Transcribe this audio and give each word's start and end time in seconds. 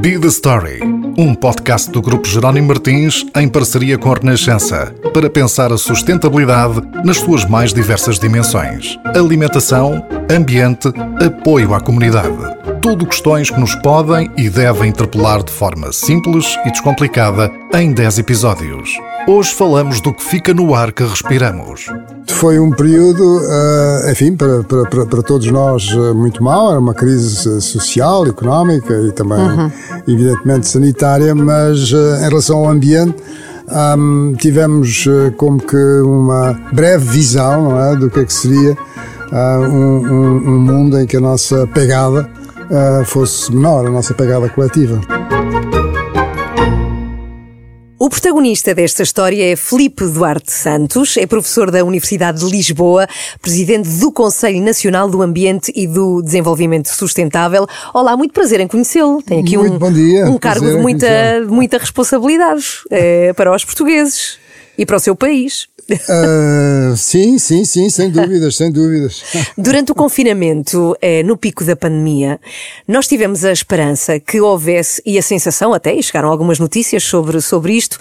Be 0.00 0.16
the 0.16 0.28
Story, 0.28 0.80
um 1.18 1.34
podcast 1.34 1.90
do 1.90 2.00
Grupo 2.00 2.28
Jerónimo 2.28 2.68
Martins 2.68 3.26
em 3.34 3.48
parceria 3.48 3.98
com 3.98 4.12
a 4.12 4.14
Renascença, 4.14 4.94
para 5.12 5.28
pensar 5.28 5.72
a 5.72 5.76
sustentabilidade 5.76 6.80
nas 7.04 7.16
suas 7.16 7.44
mais 7.44 7.74
diversas 7.74 8.20
dimensões: 8.20 8.96
alimentação, 9.16 10.06
ambiente, 10.30 10.92
apoio 11.20 11.74
à 11.74 11.80
comunidade. 11.80 12.67
Tudo 12.80 13.06
questões 13.06 13.50
que 13.50 13.58
nos 13.58 13.74
podem 13.76 14.30
e 14.36 14.48
devem 14.48 14.90
interpelar 14.90 15.42
de 15.42 15.50
forma 15.50 15.92
simples 15.92 16.56
e 16.64 16.70
descomplicada 16.70 17.50
em 17.74 17.92
10 17.92 18.20
episódios. 18.20 18.90
Hoje 19.26 19.52
falamos 19.52 20.00
do 20.00 20.12
que 20.14 20.22
fica 20.22 20.54
no 20.54 20.74
ar 20.74 20.92
que 20.92 21.02
respiramos. 21.02 21.86
Foi 22.28 22.58
um 22.58 22.70
período, 22.70 23.40
eh, 23.42 24.12
enfim, 24.12 24.36
para, 24.36 24.62
para, 24.62 25.06
para 25.06 25.22
todos 25.22 25.50
nós 25.50 25.90
eh, 25.90 26.12
muito 26.12 26.42
mau, 26.42 26.70
era 26.70 26.78
uma 26.78 26.94
crise 26.94 27.60
social, 27.60 28.26
económica 28.26 28.94
e 28.94 29.12
também, 29.12 29.38
uhum. 29.38 29.70
evidentemente, 30.06 30.68
sanitária, 30.68 31.34
mas 31.34 31.92
eh, 31.92 32.26
em 32.26 32.28
relação 32.28 32.58
ao 32.58 32.70
ambiente, 32.70 33.16
um, 33.98 34.34
tivemos 34.34 35.06
como 35.36 35.58
que 35.60 35.76
uma 35.76 36.58
breve 36.72 37.04
visão 37.04 37.70
não 37.70 37.80
é, 37.84 37.96
do 37.96 38.08
que 38.08 38.20
é 38.20 38.24
que 38.24 38.32
seria 38.32 38.72
uh, 38.72 39.60
um, 39.60 40.06
um, 40.06 40.36
um, 40.36 40.58
mundo 40.60 40.98
em 40.98 41.06
que 41.06 41.16
a 41.16 41.20
nossa 41.20 41.66
pegada 41.66 42.30
uh, 42.70 43.04
fosse 43.04 43.52
menor, 43.52 43.86
a 43.86 43.90
nossa 43.90 44.14
pegada 44.14 44.48
coletiva. 44.48 45.00
O 48.00 48.08
protagonista 48.08 48.74
desta 48.74 49.02
história 49.02 49.52
é 49.52 49.56
Felipe 49.56 50.04
Duarte 50.04 50.52
Santos, 50.52 51.16
é 51.16 51.26
professor 51.26 51.70
da 51.70 51.84
Universidade 51.84 52.38
de 52.38 52.50
Lisboa, 52.50 53.08
presidente 53.42 53.88
do 53.88 54.12
Conselho 54.12 54.62
Nacional 54.62 55.10
do 55.10 55.20
Ambiente 55.20 55.72
e 55.74 55.86
do 55.86 56.22
Desenvolvimento 56.22 56.88
Sustentável. 56.88 57.66
Olá, 57.92 58.16
muito 58.16 58.32
prazer 58.32 58.60
em 58.60 58.68
conhecê-lo. 58.68 59.20
Tem 59.20 59.40
aqui 59.40 59.58
muito 59.58 59.84
um, 59.84 59.92
dia, 59.92 60.26
um 60.26 60.38
cargo 60.38 60.64
de 60.64 60.76
muita, 60.76 61.08
muita 61.48 61.76
responsabilidade 61.76 62.64
é, 62.90 63.32
para 63.32 63.52
os 63.52 63.64
portugueses 63.64 64.38
e 64.78 64.86
para 64.86 64.96
o 64.96 65.00
seu 65.00 65.16
país. 65.16 65.68
Uh, 65.90 66.94
sim, 66.96 67.38
sim, 67.38 67.64
sim, 67.64 67.88
sem 67.88 68.10
dúvidas, 68.10 68.56
sem 68.56 68.70
dúvidas. 68.70 69.22
Durante 69.56 69.92
o 69.92 69.94
confinamento, 69.94 70.94
eh, 71.00 71.22
no 71.22 71.36
pico 71.36 71.64
da 71.64 71.74
pandemia, 71.74 72.38
nós 72.86 73.08
tivemos 73.08 73.44
a 73.44 73.52
esperança 73.52 74.20
que 74.20 74.40
houvesse, 74.40 75.00
e 75.06 75.16
a 75.16 75.22
sensação 75.22 75.72
até, 75.72 75.94
e 75.94 76.02
chegaram 76.02 76.28
algumas 76.28 76.58
notícias 76.58 77.02
sobre, 77.02 77.40
sobre 77.40 77.72
isto, 77.72 77.98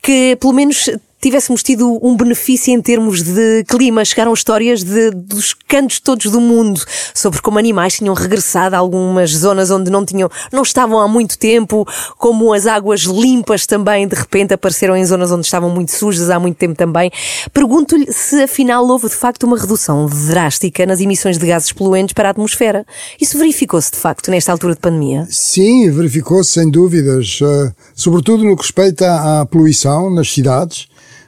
que 0.00 0.36
pelo 0.36 0.52
menos 0.52 0.88
tivéssemos 1.24 1.62
tido 1.62 1.98
um 2.02 2.14
benefício 2.14 2.70
em 2.70 2.82
termos 2.82 3.22
de 3.22 3.64
clima. 3.66 4.04
Chegaram 4.04 4.34
histórias 4.34 4.84
de, 4.84 5.10
dos 5.10 5.54
cantos 5.54 5.98
todos 5.98 6.30
do 6.30 6.38
mundo 6.38 6.82
sobre 7.14 7.40
como 7.40 7.58
animais 7.58 7.94
tinham 7.94 8.12
regressado 8.12 8.76
a 8.76 8.78
algumas 8.78 9.30
zonas 9.30 9.70
onde 9.70 9.90
não 9.90 10.04
tinham, 10.04 10.30
não 10.52 10.62
estavam 10.62 11.00
há 11.00 11.08
muito 11.08 11.38
tempo, 11.38 11.88
como 12.18 12.52
as 12.52 12.66
águas 12.66 13.02
limpas 13.02 13.64
também 13.64 14.06
de 14.06 14.14
repente 14.14 14.52
apareceram 14.52 14.94
em 14.94 15.04
zonas 15.06 15.32
onde 15.32 15.46
estavam 15.46 15.70
muito 15.70 15.92
sujas 15.92 16.28
há 16.28 16.38
muito 16.38 16.56
tempo 16.56 16.74
também. 16.74 17.10
Pergunto-lhe 17.54 18.12
se 18.12 18.42
afinal 18.42 18.86
houve 18.86 19.08
de 19.08 19.14
facto 19.14 19.44
uma 19.44 19.58
redução 19.58 20.04
drástica 20.28 20.84
nas 20.84 21.00
emissões 21.00 21.38
de 21.38 21.46
gases 21.46 21.72
poluentes 21.72 22.12
para 22.12 22.28
a 22.28 22.32
atmosfera. 22.32 22.84
Isso 23.18 23.38
verificou-se 23.38 23.90
de 23.90 23.96
facto 23.96 24.30
nesta 24.30 24.52
altura 24.52 24.74
de 24.74 24.80
pandemia? 24.80 25.26
Sim, 25.30 25.90
verificou-se 25.90 26.50
sem 26.50 26.70
dúvidas, 26.70 27.40
uh, 27.40 27.72
sobretudo 27.94 28.44
no 28.44 28.54
que 28.56 28.62
respeita 28.62 29.40
à 29.40 29.46
poluição 29.46 30.10
nas 30.10 30.30
cidades 30.30 30.86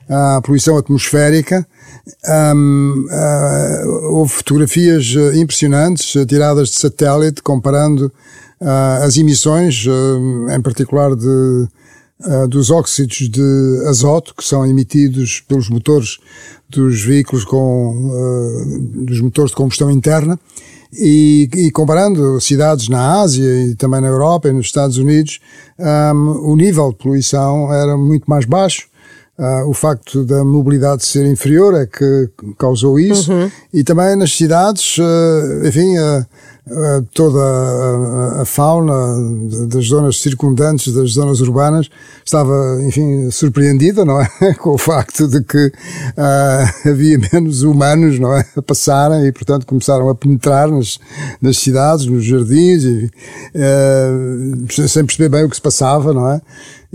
à 0.09 0.41
poluição 0.43 0.77
atmosférica. 0.77 1.67
Um, 2.55 3.07
uh, 3.11 4.15
houve 4.15 4.33
fotografias 4.33 5.15
uh, 5.17 5.37
impressionantes 5.37 6.15
uh, 6.15 6.25
tiradas 6.25 6.69
de 6.69 6.79
satélite 6.79 7.43
comparando 7.43 8.13
uh, 8.61 9.03
as 9.03 9.17
emissões, 9.17 9.85
uh, 9.87 10.51
em 10.51 10.63
particular 10.63 11.17
de, 11.17 11.69
dos 12.49 12.71
óxidos 12.71 13.29
de 13.29 13.83
azoto 13.89 14.35
que 14.35 14.45
são 14.45 14.65
emitidos 14.65 15.43
pelos 15.47 15.69
motores 15.69 16.19
dos 16.71 17.03
veículos 17.03 17.45
com 17.45 18.11
dos 19.05 19.21
motores 19.21 19.51
de 19.51 19.57
combustão 19.57 19.91
interna 19.91 20.39
e, 20.93 21.49
e, 21.55 21.71
comparando 21.71 22.41
cidades 22.41 22.89
na 22.89 23.21
Ásia 23.21 23.67
e 23.67 23.75
também 23.75 24.01
na 24.01 24.09
Europa 24.09 24.49
e 24.49 24.53
nos 24.53 24.67
Estados 24.67 24.97
Unidos, 24.97 25.41
um, 25.79 26.53
o 26.53 26.57
nível 26.57 26.91
de 26.91 26.97
poluição 26.97 27.73
era 27.73 27.97
muito 27.97 28.25
mais 28.25 28.47
baixo 28.47 28.89
Uh, 29.39 29.69
o 29.69 29.75
facto 29.75 30.25
da 30.25 30.43
mobilidade 30.43 31.05
ser 31.05 31.27
inferior 31.27 31.75
é 31.75 31.85
que 31.85 32.31
causou 32.57 32.99
isso 32.99 33.31
uhum. 33.31 33.51
e 33.71 33.85
também 33.85 34.17
nas 34.17 34.33
cidades, 34.33 34.97
uh, 34.97 35.67
enfim, 35.67 35.99
uh, 35.99 37.03
toda 37.13 37.39
a, 37.39 38.41
a, 38.41 38.45
fauna 38.47 38.95
das 39.69 39.89
zonas 39.89 40.21
circundantes, 40.21 40.91
das 40.91 41.11
zonas 41.11 41.41
urbanas, 41.41 41.91
estava, 42.25 42.79
enfim, 42.83 43.31
surpreendida, 43.31 44.07
não 44.07 44.19
é? 44.23 44.27
Com 44.59 44.71
o 44.71 44.79
facto 44.79 45.29
de 45.29 45.45
que 45.45 45.71
havia 46.89 47.19
menos 47.31 47.63
humanos, 47.63 48.19
não 48.19 48.35
é? 48.35 48.43
A 48.57 48.63
passarem 48.63 49.27
e, 49.27 49.33
portanto, 49.33 49.67
começaram 49.67 50.09
a 50.09 50.15
penetrar 50.15 50.71
nas, 50.71 50.99
nas 51.43 51.59
cidades, 51.59 52.07
nos 52.07 52.25
jardins, 52.25 52.85
e, 52.85 53.11
sem 54.89 55.05
perceber 55.05 55.29
bem 55.29 55.45
o 55.45 55.51
que 55.51 55.57
se 55.57 55.63
passava, 55.63 56.15
não 56.15 56.27
é? 56.27 56.41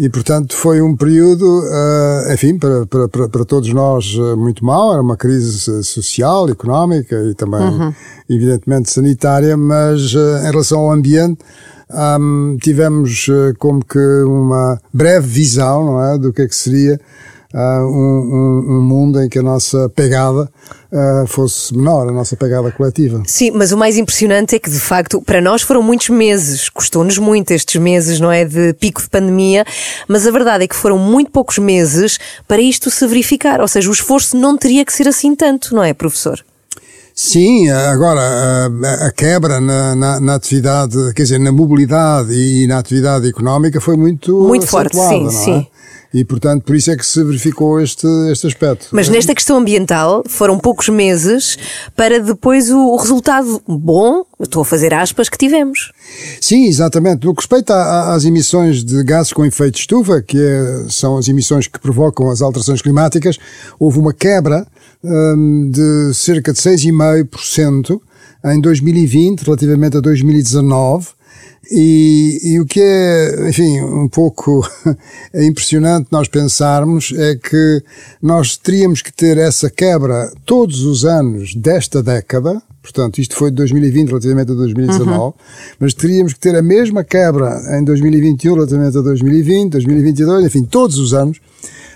E, 0.02 0.10
portanto, 0.10 0.56
foi 0.56 0.82
um 0.82 0.96
período, 0.96 1.46
uh, 1.46 2.34
enfim, 2.34 2.58
para, 2.58 2.88
para, 2.88 3.08
para, 3.08 3.46
todos 3.46 3.72
nós 3.72 4.16
uh, 4.16 4.36
muito 4.36 4.66
mau. 4.66 4.94
Era 4.94 5.00
uma 5.04 5.16
crise 5.16 5.84
social, 5.84 6.50
económica 6.50 7.16
e 7.30 7.36
também, 7.36 7.62
uhum. 7.62 7.94
evidentemente, 8.28 8.90
sanitária, 8.90 9.56
mas 9.56 10.16
uh, 10.16 10.40
em 10.40 10.50
relação 10.50 10.80
ao 10.80 10.92
ambiente, 10.92 11.42
um, 12.20 12.58
tivemos 12.60 13.28
como 13.60 13.86
que 13.86 14.24
uma 14.24 14.82
breve 14.92 15.28
visão, 15.28 15.86
não 15.86 16.04
é, 16.04 16.18
do 16.18 16.34
que 16.34 16.42
é 16.42 16.48
que 16.48 16.56
seria 16.56 17.00
uh, 17.54 17.86
um, 17.86 18.78
um, 18.78 18.82
mundo 18.82 19.22
em 19.22 19.30
que 19.30 19.40
a 19.40 19.44
nossa 19.44 19.90
pegada 19.90 20.50
uh, 20.92 21.28
fosse 21.28 21.76
menor, 21.76 22.08
a 22.08 22.12
nossa 22.12 22.36
pegada 22.36 22.72
coletiva. 22.72 23.22
Sim, 23.26 23.52
mas 23.52 23.72
o 23.72 23.78
mais 23.78 23.98
impressionante 23.98 24.56
é 24.56 24.60
que, 24.60 24.70
de 24.70 24.80
facto, 24.80 25.22
para 25.22 25.42
nós 25.42 25.62
foram 25.62 25.82
muitos 25.82 26.10
meses, 26.10 26.70
custou-nos 26.70 27.18
muito 27.18 27.52
estes 27.52 27.80
meses, 27.82 28.20
não 28.20 28.32
é? 28.32 28.46
De 28.46 28.74
pico 28.74 29.02
de 29.02 29.10
pandemia, 29.10 29.66
mas 30.08 30.26
a 30.26 30.32
verdade 30.32 30.64
é 30.64 30.68
que 30.68 30.76
foram 30.76 30.98
muito 30.98 31.32
poucos 31.32 31.58
meses 31.58 32.20
para 32.48 32.62
isto 32.62 32.90
se 32.90 33.06
verificar, 33.08 33.62
ou 33.62 33.68
seja, 33.68 33.90
o 33.90 33.94
esforço 33.94 34.38
não 34.38 34.58
teria 34.58 34.86
que 34.86 34.94
ser 34.94 35.08
assim 35.08 35.36
tanto, 35.36 35.76
não 35.76 35.84
é, 35.84 35.94
professor? 35.94 36.44
Sim, 37.14 37.70
agora 37.70 38.22
a, 38.22 39.08
a 39.08 39.12
quebra 39.12 39.60
na, 39.60 39.96
na, 39.96 40.20
na, 40.20 40.36
atividade, 40.36 40.96
quer 41.14 41.24
dizer, 41.24 41.40
na 41.40 41.52
mobilidade 41.52 42.34
e 42.34 42.66
na 42.68 42.80
atividade 42.80 43.28
económica 43.28 43.82
foi 43.82 43.98
muito 43.98 44.48
muito 44.48 44.66
forte, 44.66 44.96
sim, 44.96 45.28
é? 45.28 45.30
sim. 45.30 45.68
E, 46.14 46.26
portanto, 46.26 46.64
por 46.64 46.76
isso 46.76 46.92
é 46.92 46.98
que 46.98 47.06
se 47.06 47.24
verificou 47.24 47.80
este, 47.80 48.06
este 48.30 48.48
aspecto. 48.48 48.88
Mas 48.92 49.08
nesta 49.08 49.34
questão 49.34 49.58
ambiental, 49.58 50.24
foram 50.28 50.60
poucos 50.60 50.90
meses 50.90 51.58
para 51.96 52.20
depois 52.20 52.70
o, 52.70 52.78
o 52.78 52.96
resultado 52.98 53.62
bom, 53.66 54.26
estou 54.40 54.62
a 54.62 54.66
fazer 54.66 54.94
aspas, 54.94 55.30
que 55.30 55.38
tivemos. 55.38 55.94
Sim, 56.42 56.66
exatamente. 56.66 57.26
No 57.26 57.34
que 57.34 57.42
respeita 57.42 57.74
às 58.14 58.26
emissões 58.26 58.84
de 58.84 59.02
gases 59.04 59.32
com 59.32 59.46
efeito 59.46 59.76
de 59.76 59.80
estufa, 59.82 60.22
que 60.22 60.38
é, 60.38 60.86
são 60.90 61.18
as 61.18 61.30
emissões 61.30 61.68
que 61.68 61.80
provocam 61.80 62.30
as 62.30 62.42
alterações 62.42 62.82
climáticas, 62.82 63.38
houve 63.80 63.98
uma 63.98 64.14
quebra 64.14 64.68
um, 65.02 65.72
de 65.72 66.14
cerca 66.14 66.52
de 66.52 66.60
6,5% 66.60 68.02
em 68.46 68.60
2020 68.60 69.44
relativamente 69.44 69.98
a 69.98 70.02
2019 70.02 71.08
e, 71.70 72.40
e, 72.44 72.60
o 72.60 72.66
que 72.66 72.82
é, 72.82 73.50
enfim, 73.50 73.80
um 73.82 74.08
pouco 74.08 74.68
é 75.34 75.46
impressionante 75.46 76.08
nós 76.12 76.28
pensarmos 76.28 77.14
é 77.16 77.36
que 77.36 77.82
nós 78.22 78.58
teríamos 78.58 79.02
que 79.02 79.14
ter 79.14 79.38
essa 79.38 79.70
quebra 79.70 80.32
todos 80.46 80.84
os 80.84 81.06
anos 81.06 81.56
desta 81.56 82.04
década, 82.04 82.62
portanto, 82.82 83.20
isto 83.20 83.36
foi 83.36 83.52
de 83.52 83.58
2020 83.58 84.10
relativamente 84.10 84.52
a 84.52 84.56
2019, 84.56 85.16
uhum. 85.16 85.34
mas 85.80 85.94
teríamos 85.94 86.34
que 86.34 86.40
ter 86.40 86.56
a 86.56 86.62
mesma 86.62 87.04
quebra 87.04 87.62
em 87.78 87.84
2021 87.84 88.54
relativamente 88.56 88.98
a 88.98 89.02
2020, 89.02 89.72
2022, 89.72 90.46
enfim, 90.46 90.64
todos 90.64 90.98
os 90.98 91.14
anos, 91.14 91.40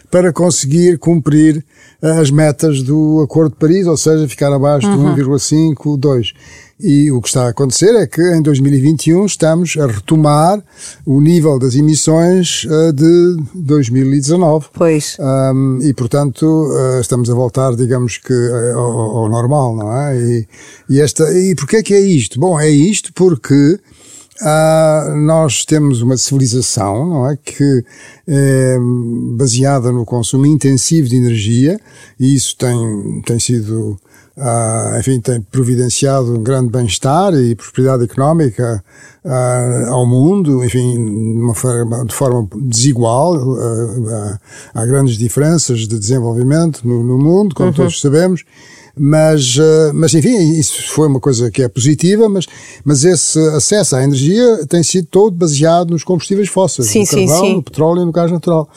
para 0.09 0.31
conseguir 0.31 0.97
cumprir 0.99 1.65
as 2.01 2.29
metas 2.29 2.81
do 2.81 3.21
Acordo 3.21 3.51
de 3.51 3.59
Paris, 3.59 3.87
ou 3.87 3.97
seja, 3.97 4.27
ficar 4.27 4.53
abaixo 4.53 4.87
uhum. 4.87 5.15
de 5.15 5.21
1,5, 5.21 5.97
2. 5.97 6.33
E 6.79 7.09
o 7.09 7.21
que 7.21 7.29
está 7.29 7.45
a 7.45 7.49
acontecer 7.49 7.95
é 7.95 8.05
que 8.05 8.21
em 8.21 8.41
2021 8.41 9.25
estamos 9.25 9.77
a 9.77 9.87
retomar 9.87 10.61
o 11.05 11.21
nível 11.21 11.57
das 11.57 11.73
emissões 11.73 12.65
uh, 12.65 12.91
de 12.91 13.37
2019. 13.55 14.67
Pois. 14.73 15.15
Um, 15.17 15.79
e, 15.81 15.93
portanto, 15.93 16.43
uh, 16.43 16.99
estamos 16.99 17.29
a 17.29 17.33
voltar, 17.33 17.75
digamos 17.75 18.17
que, 18.17 18.33
uh, 18.33 18.77
ao, 18.77 19.17
ao, 19.19 19.29
normal, 19.29 19.73
não 19.73 19.97
é? 19.97 20.17
E, 20.17 20.47
e, 20.89 20.99
esta, 20.99 21.23
e 21.33 21.55
porquê 21.55 21.77
é 21.77 21.83
que 21.83 21.93
é 21.93 22.01
isto? 22.01 22.39
Bom, 22.39 22.59
é 22.59 22.69
isto 22.69 23.13
porque 23.13 23.79
Uh, 24.41 25.15
nós 25.15 25.63
temos 25.63 26.01
uma 26.01 26.17
civilização, 26.17 27.07
não 27.07 27.29
é? 27.29 27.37
Que 27.37 27.85
é 28.27 28.77
baseada 29.37 29.93
no 29.93 30.03
consumo 30.03 30.45
intensivo 30.45 31.07
de 31.07 31.15
energia 31.15 31.79
e 32.19 32.35
isso 32.35 32.57
tem, 32.57 33.21
tem 33.25 33.39
sido 33.39 33.97
uh, 34.37 34.99
enfim, 34.99 35.19
tem 35.19 35.41
providenciado 35.41 36.33
um 36.33 36.43
grande 36.43 36.69
bem-estar 36.69 37.33
e 37.33 37.55
prosperidade 37.55 38.03
económica 38.03 38.83
uh, 39.23 39.91
ao 39.91 40.05
mundo, 40.05 40.63
enfim, 40.63 40.93
de, 40.93 41.41
uma 41.41 41.55
forma, 41.55 42.05
de 42.05 42.13
forma 42.13 42.47
desigual. 42.55 43.35
Uh, 43.35 44.39
há 44.73 44.85
grandes 44.85 45.17
diferenças 45.17 45.87
de 45.87 45.97
desenvolvimento 45.99 46.85
no, 46.87 47.03
no 47.03 47.17
mundo, 47.17 47.55
como 47.55 47.69
uhum. 47.69 47.75
todos 47.75 47.99
sabemos. 47.99 48.43
Mas, 48.97 49.57
mas 49.93 50.13
enfim, 50.13 50.53
isso 50.57 50.81
foi 50.87 51.09
uma 51.09 51.19
coisa 51.19 51.51
que 51.51 51.61
é 51.61 51.67
positiva, 51.67 52.29
mas, 52.29 52.45
mas 52.81 53.03
esse 53.03 53.37
acesso 53.49 53.93
à 53.97 54.01
energia 54.01 54.65
tem 54.69 54.81
sido 54.83 55.09
todo 55.11 55.35
baseado 55.35 55.89
nos 55.89 56.01
combustíveis 56.01 56.47
fósseis, 56.47 56.87
sim, 56.87 57.01
no 57.01 57.05
sim, 57.05 57.27
carvão, 57.27 57.45
sim. 57.45 57.53
no 57.55 57.63
petróleo 57.63 58.03
e 58.03 58.05
no 58.05 58.13
gás 58.13 58.31
natural. 58.31 58.69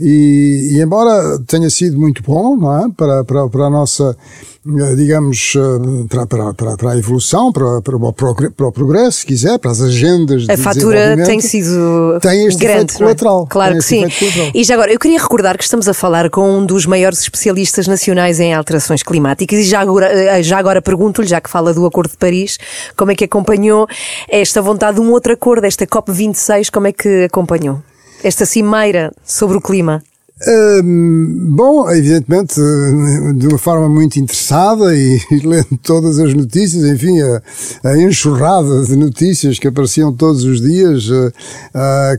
E, 0.00 0.70
e 0.72 0.82
embora 0.82 1.38
tenha 1.46 1.70
sido 1.70 1.96
muito 2.00 2.20
bom, 2.20 2.56
não 2.56 2.84
é? 2.84 2.90
Para, 2.96 3.22
para, 3.22 3.48
para 3.48 3.66
a 3.66 3.70
nossa 3.70 4.16
digamos, 4.64 5.54
eh, 5.56 6.06
para, 6.08 6.26
para, 6.26 6.54
para, 6.54 6.76
para 6.76 6.90
a 6.92 6.98
evolução, 6.98 7.50
para, 7.50 7.80
para, 7.80 7.96
o, 7.96 8.12
para 8.12 8.66
o 8.66 8.72
progresso, 8.72 9.20
se 9.20 9.26
quiser, 9.26 9.58
para 9.58 9.70
as 9.70 9.80
agendas 9.80 10.46
A 10.50 10.56
fatura 10.56 11.16
tem 11.24 11.40
sido 11.40 12.18
tem 12.20 12.46
este 12.46 12.60
grande, 12.60 12.84
efeito 12.84 12.98
colateral. 12.98 13.46
Claro 13.46 13.76
que 13.76 13.82
sim. 13.82 14.04
E 14.54 14.62
já 14.62 14.74
agora, 14.74 14.92
eu 14.92 14.98
queria 14.98 15.18
recordar 15.18 15.56
que 15.56 15.64
estamos 15.64 15.88
a 15.88 15.94
falar 15.94 16.28
com 16.28 16.58
um 16.58 16.66
dos 16.66 16.84
maiores 16.84 17.20
especialistas 17.20 17.86
nacionais 17.86 18.38
em 18.38 18.52
alterações 18.52 19.02
climáticas 19.02 19.60
e 19.60 19.64
já 19.64 19.80
agora, 19.80 20.06
eh, 20.12 20.42
já 20.42 20.58
agora 20.58 20.82
pergunto-lhe, 20.82 21.26
já 21.26 21.40
que 21.40 21.48
fala 21.48 21.72
do 21.72 21.86
Acordo 21.86 22.10
de 22.10 22.18
Paris, 22.18 22.58
como 22.94 23.10
é 23.10 23.14
que 23.14 23.24
acompanhou 23.24 23.86
esta 24.28 24.60
vontade 24.60 24.96
de 24.96 25.00
um 25.00 25.10
outro 25.10 25.32
acordo, 25.32 25.64
esta 25.64 25.86
COP26, 25.86 26.70
como 26.70 26.86
é 26.86 26.92
que 26.92 27.24
acompanhou? 27.24 27.82
Esta 28.22 28.44
cimeira 28.44 29.10
sobre 29.24 29.56
o 29.56 29.60
clima? 29.60 30.02
Bom, 30.82 31.90
evidentemente, 31.90 32.54
de 33.36 33.46
uma 33.46 33.58
forma 33.58 33.90
muito 33.90 34.18
interessada 34.18 34.96
e, 34.96 35.20
e 35.30 35.40
lendo 35.46 35.78
todas 35.82 36.18
as 36.18 36.32
notícias, 36.32 36.82
enfim, 36.84 37.20
a, 37.20 37.42
a, 37.84 37.98
enxurrada 37.98 38.82
de 38.84 38.96
notícias 38.96 39.58
que 39.58 39.68
apareciam 39.68 40.10
todos 40.14 40.44
os 40.44 40.62
dias, 40.62 41.10
uh, 41.10 41.30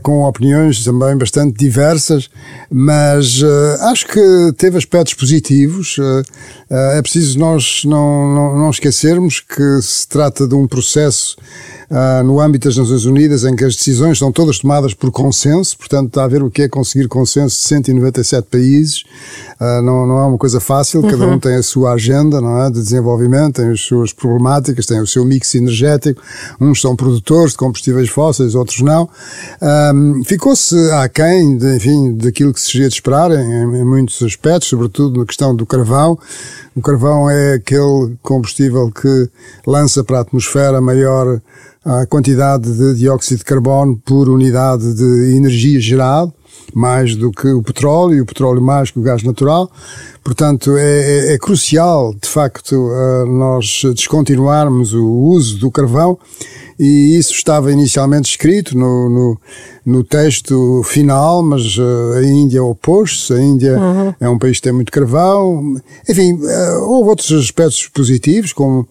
com 0.02 0.22
opiniões 0.22 0.84
também 0.84 1.18
bastante 1.18 1.58
diversas, 1.58 2.30
mas 2.70 3.42
uh, 3.42 3.82
acho 3.90 4.06
que 4.06 4.52
teve 4.56 4.78
aspectos 4.78 5.14
positivos. 5.14 5.96
é 6.70 7.02
preciso 7.02 7.38
nós 7.40 7.82
não, 7.84 8.32
não, 8.32 8.58
não 8.58 8.70
esquecermos 8.70 9.40
que 9.40 9.82
se 9.82 10.06
trata 10.06 10.46
de 10.46 10.54
um 10.54 10.68
processo 10.68 11.36
uh, 11.92 12.24
no 12.24 12.40
âmbito 12.40 12.68
das 12.68 12.76
Nações 12.76 13.04
Unidas, 13.04 13.44
em 13.44 13.54
que 13.54 13.64
as 13.64 13.76
decisões 13.76 14.18
são 14.18 14.32
todas 14.32 14.58
tomadas 14.58 14.94
por 14.94 15.10
consenso, 15.12 15.76
portanto 15.76 16.08
está 16.08 16.24
a 16.24 16.28
ver 16.28 16.42
o 16.42 16.50
que 16.50 16.62
é 16.62 16.68
conseguir 16.68 17.06
consenso 17.06 17.56
de 17.56 17.62
197 17.68 18.48
países, 18.50 19.04
uh, 19.60 19.82
não, 19.82 20.06
não 20.06 20.18
é 20.18 20.26
uma 20.26 20.38
coisa 20.38 20.58
fácil, 20.58 21.02
uhum. 21.02 21.10
cada 21.10 21.26
um 21.26 21.38
tem 21.38 21.56
a 21.56 21.62
sua 21.62 21.92
agenda 21.92 22.40
não 22.40 22.62
é, 22.62 22.70
de 22.70 22.80
desenvolvimento, 22.80 23.56
tem 23.56 23.70
as 23.70 23.80
suas 23.80 24.12
problemáticas, 24.12 24.86
tem 24.86 25.00
o 25.00 25.06
seu 25.06 25.24
mix 25.24 25.54
energético, 25.54 26.22
uns 26.60 26.80
são 26.80 26.96
produtores 26.96 27.52
de 27.52 27.58
combustíveis 27.58 28.08
fósseis, 28.08 28.54
outros 28.54 28.80
não. 28.80 29.08
Um, 29.60 30.22
Ficou-se 30.24 30.76
aquém, 30.92 31.58
de, 31.58 31.76
enfim, 31.76 32.14
daquilo 32.14 32.54
que 32.54 32.60
se 32.60 32.72
seria 32.72 32.88
de 32.88 32.94
esperar 32.94 33.30
em, 33.30 33.80
em 33.80 33.84
muitos 33.84 34.22
aspectos, 34.22 34.68
sobretudo 34.68 35.20
na 35.20 35.26
questão 35.26 35.54
do 35.54 35.66
carvão. 35.66 36.18
O 36.74 36.80
carvão 36.80 37.28
é 37.28 37.54
aquele 37.54 38.16
combustível 38.22 38.90
que 38.90 39.28
lança 39.66 40.02
para 40.02 40.18
a 40.18 40.20
atmosfera 40.22 40.80
maior 40.80 41.40
a 41.84 42.06
quantidade 42.06 42.72
de 42.72 42.94
dióxido 42.94 43.38
de 43.38 43.44
carbono 43.44 44.00
por 44.04 44.28
unidade 44.28 44.94
de 44.94 45.36
energia 45.36 45.80
gerada, 45.80 46.32
mais 46.74 47.16
do 47.16 47.30
que 47.30 47.48
o 47.48 47.62
petróleo, 47.62 48.16
e 48.16 48.20
o 48.20 48.26
petróleo 48.26 48.62
mais 48.62 48.90
que 48.90 48.98
o 48.98 49.02
gás 49.02 49.22
natural. 49.22 49.70
Portanto, 50.22 50.76
é, 50.76 50.82
é, 50.82 51.34
é 51.34 51.38
crucial, 51.38 52.14
de 52.14 52.28
facto, 52.28 52.72
uh, 52.74 53.26
nós 53.26 53.82
descontinuarmos 53.94 54.94
o 54.94 55.04
uso 55.04 55.58
do 55.58 55.70
carvão 55.70 56.18
e 56.78 57.16
isso 57.16 57.32
estava 57.32 57.70
inicialmente 57.70 58.28
escrito 58.30 58.76
no, 58.76 59.08
no, 59.08 59.40
no 59.86 60.02
texto 60.02 60.82
final, 60.84 61.40
mas 61.40 61.78
uh, 61.78 62.14
a 62.16 62.24
Índia 62.24 62.60
opôs-se, 62.62 63.32
a 63.32 63.40
Índia 63.40 63.78
uhum. 63.78 64.14
é 64.18 64.28
um 64.28 64.36
país 64.36 64.56
que 64.56 64.62
tem 64.62 64.72
muito 64.72 64.90
carvão, 64.90 65.80
enfim, 66.08 66.32
uh, 66.34 66.82
houve 66.82 67.10
outros 67.10 67.30
aspectos 67.32 67.86
positivos, 67.86 68.52
como 68.52 68.88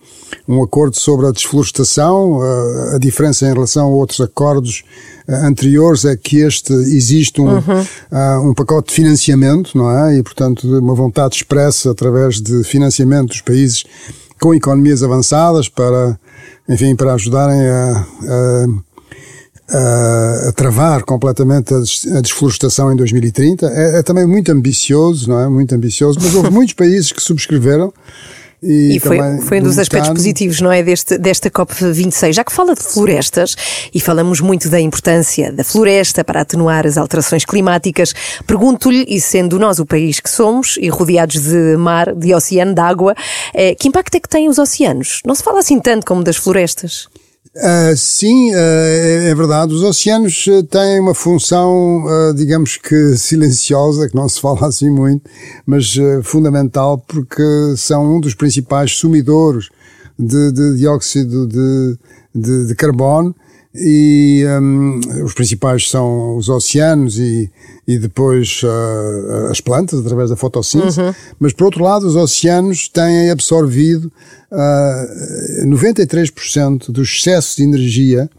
um 0.48 0.64
acordo 0.64 0.98
sobre 0.98 1.28
a 1.28 1.32
desflorestação, 1.32 2.38
uh, 2.38 2.96
a 2.96 2.98
diferença 2.98 3.46
em 3.46 3.54
relação 3.54 3.88
a 3.88 3.90
outros 3.90 4.22
acordos 4.22 4.84
anteriores 5.28 6.04
é 6.04 6.16
que 6.16 6.38
este 6.38 6.74
existe 6.74 7.40
um, 7.40 7.56
uhum. 7.56 8.50
um 8.50 8.54
pacote 8.54 8.90
de 8.90 8.96
financiamento, 8.96 9.78
não 9.78 9.90
é? 9.90 10.18
E, 10.18 10.24
portanto, 10.24 10.68
uma 10.80 10.96
vontade 10.96 11.21
expressa 11.28 11.92
através 11.92 12.42
de 12.42 12.64
financiamento 12.64 13.30
dos 13.30 13.42
países 13.42 13.84
com 14.40 14.54
economias 14.56 15.04
avançadas 15.04 15.70
para 15.70 16.20
enfim, 16.72 16.96
para 16.96 17.14
ajudarem 17.14 17.68
a, 17.68 18.06
a, 18.30 18.66
a, 19.78 20.50
a 20.50 20.52
travar 20.54 21.04
completamente 21.04 21.74
a, 21.74 22.22
desflorestação 22.22 22.94
em 22.94 22.96
2030. 22.96 23.66
É, 23.68 24.00
é, 24.00 24.04
também 24.04 24.26
muito 24.26 24.52
ambicioso, 24.52 25.30
não 25.30 25.40
é? 25.40 25.50
Muito 25.50 25.76
ambicioso, 25.76 26.20
mas 26.22 26.34
houve 26.34 26.50
muitos 26.50 26.74
países 26.74 27.12
que 27.12 27.22
subscreveram. 27.22 27.94
E, 28.64 28.98
e 28.98 29.00
foi, 29.00 29.18
foi 29.42 29.60
um 29.60 29.64
dos 29.64 29.80
aspectos 29.80 30.12
positivos, 30.12 30.62
não 30.62 30.72
é? 30.72 30.84
Deste, 30.84 31.18
desta 31.18 31.50
COP26. 31.50 32.34
Já 32.34 32.44
que 32.44 32.52
fala 32.52 32.76
de 32.76 32.84
florestas, 32.84 33.56
e 33.94 34.00
falamos 34.00 34.40
muito 34.40 34.70
da 34.70 34.80
importância 34.80 35.52
da 35.52 35.64
floresta 35.64 36.24
para 36.24 36.42
atenuar 36.42 36.86
as 36.86 36.98
alterações 36.98 37.44
climáticas, 37.44 38.14
pergunto-lhe, 38.46 39.06
e 39.08 39.20
sendo 39.20 39.58
nós 39.58 39.80
o 39.80 39.86
país 39.86 40.20
que 40.20 40.30
somos, 40.30 40.78
e 40.80 40.90
rodeados 40.90 41.42
de 41.42 41.76
mar, 41.78 42.14
de 42.14 42.34
oceano, 42.34 42.76
de 42.76 42.82
água, 42.82 43.16
eh, 43.54 43.74
que 43.74 43.88
impacto 43.88 44.16
é 44.16 44.20
que 44.20 44.30
têm 44.30 44.48
os 44.48 44.60
oceanos? 44.60 45.22
Não 45.26 45.34
se 45.34 45.42
fala 45.42 45.60
assim 45.60 45.80
tanto 45.80 46.06
como 46.06 46.24
das 46.24 46.38
florestas. 46.38 47.08
Uh, 47.54 47.98
sim, 47.98 48.52
uh, 48.52 48.58
é, 48.58 49.36
verdade. 49.36 49.74
Os 49.74 49.84
oceanos 49.84 50.48
uh, 50.48 50.64
têm 50.64 51.02
uma 51.02 51.14
função, 51.14 52.06
digamos 52.34 52.78
que 52.78 53.18
silenciosa, 53.18 54.08
que 54.08 54.16
não 54.16 54.30
se 54.30 54.40
fala 54.42 54.68
assim 54.68 54.90
muito, 54.90 55.30
mas 55.66 55.96
fundamental 56.24 56.98
porque 56.98 57.44
são 57.76 58.16
um 58.16 58.20
dos 58.22 58.34
principais 58.34 58.98
sumidores 58.98 59.70
de, 60.18 60.52
de 60.52 60.78
dióxido 60.78 61.46
de, 61.48 61.98
de, 62.34 62.68
de 62.68 62.76
carbono 62.76 63.36
e 63.74 64.44
um, 64.62 65.00
os 65.24 65.34
principais 65.34 65.90
são 65.90 66.36
os 66.36 66.50
oceanos 66.50 67.18
e, 67.18 67.50
e 67.88 67.98
depois 67.98 68.62
uh, 68.64 69.50
as 69.50 69.62
plantas 69.62 70.00
através 70.00 70.30
da 70.30 70.36
fotossíntese, 70.36 71.00
uhum. 71.00 71.14
mas 71.40 71.54
por 71.54 71.66
outro 71.66 71.84
lado 71.84 72.06
os 72.06 72.16
oceanos 72.16 72.90
têm 72.90 73.32
absorvido 73.32 74.12
uh, 74.52 75.66
93% 75.68 76.92
do 76.92 77.02
excesso 77.02 77.58
de 77.58 77.64
energia 77.64 78.30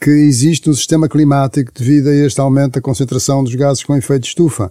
que 0.00 0.10
existe 0.10 0.68
no 0.68 0.74
sistema 0.74 1.08
climático 1.08 1.72
devido 1.76 2.08
a 2.08 2.14
este 2.14 2.40
aumento 2.40 2.74
da 2.74 2.80
concentração 2.80 3.42
dos 3.42 3.54
gases 3.54 3.82
com 3.82 3.96
efeito 3.96 4.22
de 4.22 4.28
estufa. 4.28 4.70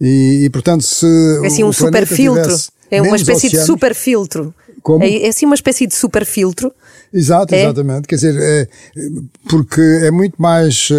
E, 0.00 0.44
e 0.44 0.50
portanto, 0.50 0.82
se. 0.82 1.06
É 1.42 1.46
assim 1.46 1.64
um 1.64 1.72
super 1.72 2.06
filtro. 2.06 2.56
É 2.90 3.02
uma 3.02 3.16
espécie 3.16 3.48
oceanos, 3.48 3.60
de 3.60 3.66
super 3.66 3.94
filtro. 3.94 4.54
Como? 4.86 5.02
É, 5.02 5.24
é 5.24 5.28
assim 5.30 5.44
uma 5.46 5.56
espécie 5.56 5.84
de 5.84 5.96
super 5.96 6.24
filtro. 6.24 6.72
Exato, 7.12 7.52
é? 7.52 7.64
exatamente. 7.64 8.06
Quer 8.06 8.14
dizer, 8.14 8.36
é, 8.40 8.68
porque 9.48 9.80
é 9.80 10.12
muito 10.12 10.40
mais, 10.40 10.90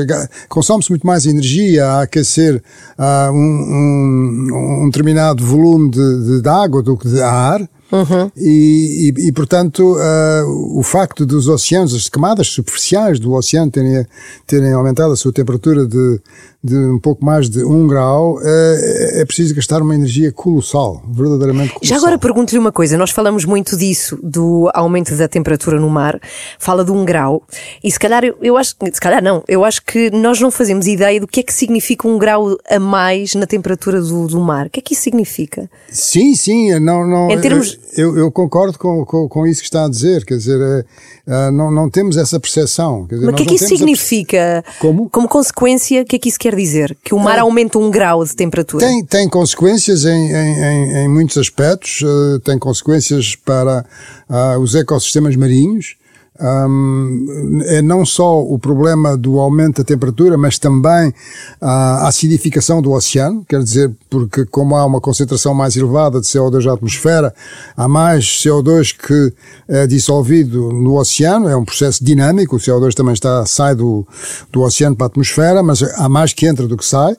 consome-se 0.50 0.90
muito 0.90 1.08
mais 1.08 1.26
energia 1.26 1.86
a 1.86 2.02
aquecer 2.02 2.62
uh, 3.00 3.32
um, 3.32 3.38
um, 3.38 4.84
um, 4.84 4.90
determinado 4.90 5.42
volume 5.42 5.90
de, 5.90 6.42
de, 6.42 6.50
água 6.50 6.84
do 6.84 6.98
que 6.98 7.08
de 7.08 7.22
ar. 7.22 7.62
Uhum. 7.92 8.30
E, 8.36 9.14
e, 9.18 9.28
e, 9.28 9.32
portanto, 9.32 9.96
uh, 9.96 10.78
o 10.78 10.84
facto 10.84 11.26
dos 11.26 11.48
oceanos, 11.48 11.94
as 11.94 12.10
camadas 12.10 12.48
superficiais 12.48 13.20
do 13.20 13.34
oceano 13.34 13.72
terem, 13.72 14.06
terem 14.46 14.74
aumentado 14.74 15.14
a 15.14 15.16
sua 15.16 15.32
temperatura 15.32 15.88
de, 15.88 16.20
de 16.62 16.76
um 16.76 17.00
pouco 17.00 17.24
mais 17.24 17.50
de 17.50 17.64
um 17.64 17.88
grau, 17.88 18.40
é, 18.44 19.22
é 19.22 19.26
preciso 19.26 19.56
gastar 19.56 19.82
uma 19.82 19.96
energia 19.96 20.34
colossal, 20.34 21.02
verdadeiramente 21.10 21.76
colossal. 21.76 21.88
Já 21.88 21.96
agora 21.96 22.20
pergunto-lhe 22.20 22.60
uma 22.60 22.74
coisa, 22.74 22.98
nós 22.98 23.12
falamos 23.12 23.46
muito 23.46 23.78
disso, 23.78 24.20
do 24.22 24.70
aumento 24.74 25.16
da 25.16 25.28
temperatura 25.30 25.80
no 25.80 25.90
mar, 25.90 26.20
fala 26.60 26.84
de 26.84 26.92
um 26.92 27.06
grau, 27.06 27.42
e 27.82 27.90
se 27.90 27.98
calhar, 27.98 28.24
eu 28.42 28.58
acho, 28.58 28.76
se 28.92 29.00
calhar 29.00 29.24
não, 29.24 29.44
eu 29.48 29.64
acho 29.64 29.82
que 29.86 30.12
nós 30.12 30.42
não 30.42 30.52
fazemos 30.52 30.88
ideia 30.88 31.22
do 31.22 31.28
que 31.28 31.40
é 31.40 31.44
que 31.44 31.54
significa 31.54 32.06
um 32.06 32.18
grau 32.18 32.58
a 32.70 32.80
mais 32.80 33.34
na 33.34 33.48
temperatura 33.48 34.02
do, 34.02 34.28
do 34.28 34.42
mar. 34.42 34.68
O 34.68 34.70
que 34.70 34.80
é 34.80 34.84
que 34.84 34.94
isso 34.94 35.04
significa? 35.04 35.70
Sim, 35.90 36.36
sim, 36.36 36.78
não, 36.80 37.08
não, 37.08 37.32
em 37.32 37.40
termos... 37.40 37.77
eu, 37.94 38.18
eu 38.18 38.32
concordo 38.32 38.78
com, 38.78 39.04
com, 39.06 39.28
com 39.28 39.48
isso 39.48 39.62
que 39.62 39.68
está 39.68 39.86
a 39.86 39.90
dizer, 39.90 40.24
quer 40.26 40.38
dizer, 40.38 40.86
é, 41.26 41.52
não, 41.52 41.72
não 41.72 41.90
temos 41.90 42.16
essa 42.16 42.40
percepção. 42.40 43.06
Dizer, 43.06 43.26
Mas 43.26 43.34
o 43.34 43.38
que 43.38 43.44
é 43.44 43.46
que 43.46 43.56
isso 43.56 43.68
significa? 43.68 44.64
A... 44.66 44.80
Como? 44.80 45.10
Como 45.10 45.28
consequência, 45.28 46.02
o 46.02 46.06
que 46.06 46.16
é 46.16 46.20
que 46.20 46.30
isso 46.30 46.40
quer 46.40 46.56
dizer? 46.56 46.96
Que 47.04 47.14
o 47.14 47.20
mar 47.20 47.38
é. 47.38 47.42
aumenta 47.42 47.80
um 47.80 47.90
grau 47.90 48.24
de 48.24 48.36
temperatura? 48.36 48.86
Tem, 48.86 49.04
tem 49.04 49.30
consequências 49.30 50.06
em, 50.06 50.32
em, 50.32 50.98
em 50.98 51.08
muitos 51.08 51.38
aspectos. 51.38 52.02
Uh, 52.02 52.40
tem 52.40 52.60
consequências 52.60 53.36
para 53.36 53.86
uh, 54.30 54.60
os 54.60 54.76
ecossistemas 54.76 55.36
marinhos. 55.36 55.96
Um, 56.40 57.62
é 57.66 57.82
não 57.82 58.06
só 58.06 58.42
o 58.42 58.58
problema 58.60 59.18
do 59.18 59.40
aumento 59.40 59.78
da 59.78 59.84
temperatura, 59.84 60.38
mas 60.38 60.60
também 60.60 61.14
a 61.60 62.08
acidificação 62.08 62.82
do 62.82 62.92
oceano, 62.92 63.44
quer 63.48 63.62
dizer, 63.64 63.92
porque 64.10 64.46
como 64.46 64.76
há 64.76 64.86
uma 64.86 65.02
concentração 65.02 65.54
mais 65.54 65.76
elevada 65.76 66.22
de 66.22 66.28
CO2 66.28 66.66
na 66.66 66.74
atmosfera, 66.74 67.34
há 67.76 67.88
mais 67.88 68.26
CO2 68.26 68.96
que 68.96 69.34
é 69.68 69.88
dissolvido 69.88 70.72
no 70.72 71.00
oceano, 71.00 71.50
é 71.50 71.56
um 71.56 71.66
processo 71.66 72.04
dinâmico, 72.04 72.56
o 72.56 72.60
CO2 72.60 72.94
também 72.94 73.14
está, 73.14 73.46
sai 73.46 73.76
do, 73.76 74.06
do 74.52 74.62
oceano 74.62 74.96
para 74.96 75.08
a 75.08 75.10
atmosfera, 75.10 75.64
mas 75.64 75.82
há 75.82 76.08
mais 76.08 76.34
que 76.34 76.46
entra 76.46 76.68
do 76.68 76.78
que 76.78 76.86
sai, 76.86 77.16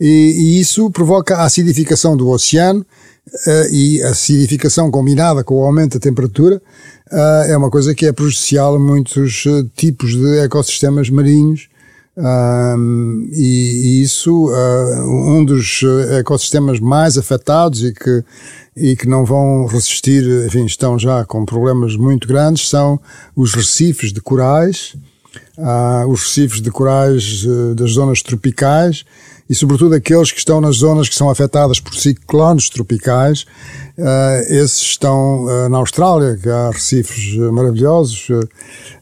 e, 0.00 0.06
e 0.06 0.60
isso 0.60 0.90
provoca 0.90 1.36
a 1.36 1.44
acidificação 1.44 2.16
do 2.16 2.28
oceano, 2.28 2.84
e 3.70 4.02
a 4.02 4.10
acidificação 4.10 4.90
combinada 4.90 5.42
com 5.42 5.56
o 5.56 5.64
aumento 5.64 5.94
da 5.94 6.00
temperatura 6.00 6.62
uh, 7.12 7.50
é 7.50 7.56
uma 7.56 7.70
coisa 7.70 7.94
que 7.94 8.06
é 8.06 8.12
prejudicial 8.12 8.76
a 8.76 8.78
muitos 8.78 9.44
uh, 9.46 9.68
tipos 9.74 10.14
de 10.14 10.38
ecossistemas 10.38 11.10
marinhos. 11.10 11.68
Um, 12.18 13.28
e, 13.30 14.00
e, 14.00 14.02
isso, 14.02 14.50
um 15.04 15.44
dos 15.44 15.82
ecossistemas 16.18 16.80
mais 16.80 17.18
afetados 17.18 17.84
e 17.84 17.92
que, 17.92 18.24
e 18.74 18.96
que 18.96 19.06
não 19.06 19.22
vão 19.22 19.66
resistir, 19.66 20.24
enfim, 20.46 20.64
estão 20.64 20.98
já 20.98 21.26
com 21.26 21.44
problemas 21.44 21.94
muito 21.94 22.26
grandes, 22.26 22.70
são 22.70 22.98
os 23.34 23.52
recifes 23.52 24.14
de 24.14 24.22
corais, 24.22 24.96
os 26.08 26.22
recifes 26.22 26.62
de 26.62 26.70
corais 26.70 27.44
das 27.76 27.90
zonas 27.90 28.22
tropicais, 28.22 29.04
e, 29.48 29.54
sobretudo, 29.54 29.94
aqueles 29.94 30.32
que 30.32 30.38
estão 30.38 30.60
nas 30.60 30.76
zonas 30.76 31.08
que 31.08 31.14
são 31.14 31.30
afetadas 31.30 31.78
por 31.78 31.94
ciclones 31.94 32.68
tropicais. 32.68 33.46
Uh, 33.96 34.52
esses 34.52 34.82
estão 34.82 35.44
uh, 35.44 35.68
na 35.68 35.78
Austrália, 35.78 36.36
que 36.36 36.48
há 36.48 36.70
recifes 36.70 37.34
maravilhosos, 37.52 38.28
uh, 38.28 38.46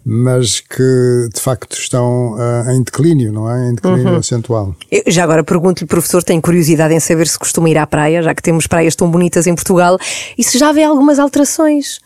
mas 0.05 0.61
que 0.61 1.29
de 1.35 1.41
facto 1.41 1.73
estão 1.77 2.37
em 2.71 2.83
declínio, 2.83 3.33
não 3.33 3.51
é? 3.51 3.71
Em 3.71 3.75
declínio 3.75 4.13
uhum. 4.13 4.17
acentual. 4.17 4.77
Eu 4.91 5.03
já 5.07 5.25
agora 5.25 5.43
pergunto-lhe, 5.43 5.89
professor, 5.89 6.23
tenho 6.23 6.43
curiosidade 6.43 6.93
em 6.93 7.01
saber 7.01 7.27
se 7.27 7.39
costuma 7.39 7.71
ir 7.71 7.79
à 7.79 7.87
praia, 7.87 8.23
já 8.23 8.35
que 8.35 8.43
temos 8.43 8.67
praias 8.67 8.95
tão 8.95 9.11
bonitas 9.11 9.47
em 9.47 9.55
Portugal, 9.55 9.99
e 10.37 10.45
se 10.45 10.59
já 10.59 10.73
vê 10.73 10.85
algumas 10.85 11.19
alterações. 11.19 12.01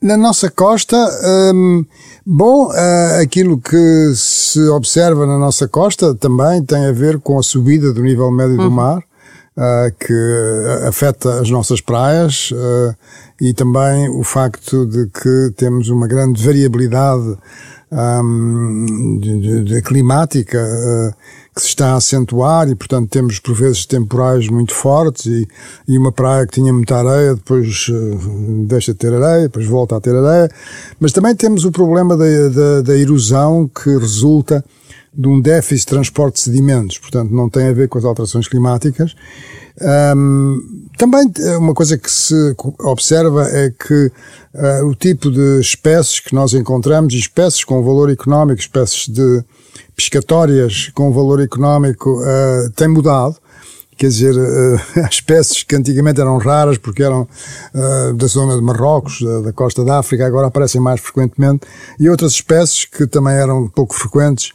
Na 0.00 0.16
nossa 0.16 0.50
costa, 0.50 0.96
hum, 1.54 1.86
bom, 2.24 2.68
uh, 2.68 3.22
aquilo 3.22 3.58
que 3.58 4.12
se 4.14 4.60
observa 4.68 5.26
na 5.26 5.38
nossa 5.38 5.68
costa 5.68 6.14
também 6.14 6.62
tem 6.64 6.86
a 6.86 6.92
ver 6.92 7.18
com 7.18 7.38
a 7.38 7.42
subida 7.42 7.92
do 7.92 8.02
nível 8.02 8.30
médio 8.30 8.56
uhum. 8.58 8.64
do 8.64 8.70
mar, 8.70 8.98
uh, 8.98 9.94
que 9.98 10.86
afeta 10.86 11.40
as 11.40 11.50
nossas 11.50 11.80
praias 11.80 12.50
uh, 12.52 12.94
e 13.40 13.52
também 13.52 14.08
o 14.08 14.22
facto 14.22 14.86
de 14.86 15.06
que 15.06 15.52
temos 15.56 15.88
uma 15.88 16.06
grande 16.06 16.44
variabilidade 16.44 17.36
um, 17.90 19.18
de, 19.20 19.40
de, 19.40 19.64
de 19.64 19.82
climática 19.82 20.58
que 21.54 21.60
se 21.60 21.68
está 21.68 21.92
a 21.92 21.96
acentuar 21.96 22.68
e, 22.68 22.74
portanto, 22.74 23.10
temos 23.10 23.38
por 23.38 23.54
vezes 23.54 23.84
temporais 23.84 24.48
muito 24.48 24.74
fortes 24.74 25.26
e, 25.26 25.46
e 25.86 25.98
uma 25.98 26.10
praia 26.10 26.46
que 26.46 26.54
tinha 26.54 26.72
muita 26.72 26.96
areia, 26.96 27.34
depois 27.34 27.88
uh, 27.88 28.64
deixa 28.66 28.92
de 28.92 28.98
ter 28.98 29.12
areia, 29.12 29.42
depois 29.42 29.66
volta 29.66 29.96
a 29.96 30.00
ter 30.00 30.14
areia. 30.14 30.50
Mas 30.98 31.12
também 31.12 31.34
temos 31.34 31.64
o 31.64 31.72
problema 31.72 32.16
da, 32.16 32.24
da, 32.48 32.82
da 32.82 32.96
erosão 32.96 33.68
que 33.68 33.90
resulta 33.98 34.64
de 35.14 35.28
um 35.28 35.40
déficit 35.40 35.80
de 35.80 35.86
transporte 35.86 36.36
de 36.36 36.40
sedimentos, 36.40 36.98
portanto, 36.98 37.30
não 37.30 37.50
tem 37.50 37.68
a 37.68 37.72
ver 37.72 37.88
com 37.88 37.98
as 37.98 38.04
alterações 38.04 38.48
climáticas. 38.48 39.14
Um, 40.16 40.88
também 40.96 41.30
eh, 41.38 41.56
uma 41.56 41.74
coisa 41.74 41.96
que 41.96 42.10
se 42.10 42.54
observa 42.78 43.48
é 43.50 43.70
que 43.70 44.10
uh, 44.54 44.86
o 44.86 44.94
tipo 44.94 45.30
de 45.30 45.60
espécies 45.60 46.20
que 46.20 46.34
nós 46.34 46.54
encontramos, 46.54 47.14
espécies 47.14 47.64
com 47.64 47.82
valor 47.82 48.10
económico, 48.10 48.60
espécies 48.60 49.08
de 49.08 49.44
pescatórias 49.96 50.90
com 50.94 51.12
valor 51.12 51.40
económico 51.40 52.20
uh, 52.20 52.70
tem 52.70 52.88
mudado. 52.88 53.36
Quer 53.96 54.08
dizer, 54.08 54.34
uh, 54.36 55.00
as 55.04 55.14
espécies 55.14 55.62
que 55.62 55.76
antigamente 55.76 56.20
eram 56.20 56.38
raras 56.38 56.78
porque 56.78 57.02
eram 57.02 57.22
uh, 57.22 58.14
da 58.14 58.26
zona 58.26 58.56
de 58.56 58.62
Marrocos, 58.62 59.20
da, 59.22 59.40
da, 59.40 59.52
costa 59.52 59.84
da 59.84 59.98
África, 59.98 60.26
agora 60.26 60.48
aparecem 60.48 60.80
mais 60.80 61.00
frequentemente, 61.00 61.66
e 62.00 62.08
outras 62.08 62.32
espécies 62.32 62.84
que 62.84 63.06
também 63.06 63.34
eram 63.34 63.68
pouco 63.68 63.94
frequentes 63.94 64.52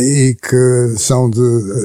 e 0.00 0.36
que 0.40 0.94
são 0.98 1.30
de 1.30 1.40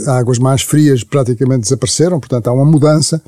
águas 0.08 0.40
mais 0.40 0.62
frias 0.62 1.04
praticamente 1.04 1.62
desapareceram, 1.62 2.20
portanto 2.20 2.48
há 2.48 2.54
uma 2.54 2.66
mudança. 2.66 3.22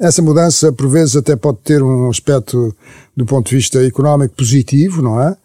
Essa 0.00 0.22
mudança, 0.22 0.72
por 0.72 0.88
vezes, 0.88 1.14
até 1.14 1.36
pode 1.36 1.58
ter 1.58 1.82
um 1.82 2.08
aspecto, 2.08 2.74
do 3.14 3.26
ponto 3.26 3.50
de 3.50 3.56
vista 3.56 3.84
económico, 3.84 4.34
positivo, 4.34 5.02
não 5.02 5.20
é? 5.20 5.36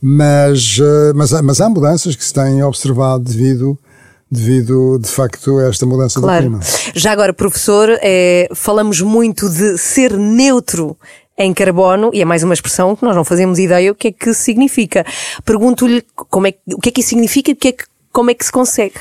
Mas, 0.00 0.78
eh, 0.80 1.12
mas, 1.14 1.32
mas 1.42 1.60
há 1.60 1.68
mudanças 1.68 2.16
que 2.16 2.24
se 2.24 2.32
têm 2.32 2.62
observado 2.62 3.24
devido 3.24 3.78
devido, 4.30 4.98
de 4.98 5.08
facto, 5.08 5.58
a 5.58 5.68
esta 5.68 5.86
mudança 5.86 6.20
claro. 6.20 6.50
do 6.50 6.58
clima. 6.58 6.64
Já 6.94 7.12
agora, 7.12 7.32
professor, 7.32 7.88
é, 8.02 8.48
falamos 8.54 9.00
muito 9.00 9.48
de 9.48 9.78
ser 9.78 10.12
neutro 10.18 10.96
em 11.38 11.54
carbono, 11.54 12.10
e 12.12 12.20
é 12.20 12.24
mais 12.24 12.42
uma 12.42 12.52
expressão 12.52 12.96
que 12.96 13.04
nós 13.04 13.14
não 13.14 13.24
fazemos 13.24 13.58
ideia 13.58 13.92
o 13.92 13.94
que 13.94 14.08
é 14.08 14.12
que 14.12 14.34
significa. 14.34 15.06
Pergunto-lhe 15.44 16.04
como 16.14 16.48
é, 16.48 16.54
o 16.74 16.80
que 16.80 16.88
é 16.88 16.92
que 16.92 17.00
isso 17.00 17.10
significa 17.10 17.52
e 17.52 17.54
que 17.54 17.68
é 17.68 17.72
que, 17.72 17.84
como 18.12 18.30
é 18.30 18.34
que 18.34 18.44
se 18.44 18.50
consegue. 18.50 18.94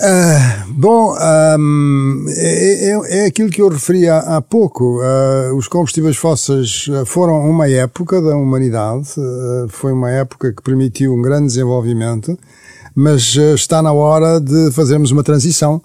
Uh, 0.00 0.72
bom, 0.74 1.12
um, 1.58 2.24
é, 2.28 2.84
é, 2.84 3.18
é, 3.18 3.26
aquilo 3.26 3.50
que 3.50 3.60
eu 3.60 3.68
referi 3.68 4.08
há, 4.08 4.36
há 4.36 4.40
pouco. 4.40 5.00
Uh, 5.00 5.56
os 5.56 5.66
combustíveis 5.66 6.16
fósseis 6.16 6.86
foram 7.04 7.50
uma 7.50 7.68
época 7.68 8.22
da 8.22 8.36
humanidade, 8.36 9.08
uh, 9.18 9.68
foi 9.68 9.92
uma 9.92 10.08
época 10.08 10.52
que 10.52 10.62
permitiu 10.62 11.12
um 11.12 11.20
grande 11.20 11.48
desenvolvimento, 11.48 12.38
mas 12.94 13.34
está 13.34 13.82
na 13.82 13.92
hora 13.92 14.40
de 14.40 14.70
fazermos 14.70 15.10
uma 15.10 15.24
transição, 15.24 15.82